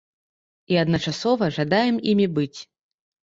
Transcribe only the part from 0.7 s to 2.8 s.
І адначасова жадаем імі быць.